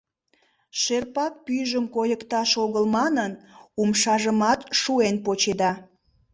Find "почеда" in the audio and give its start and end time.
5.25-5.71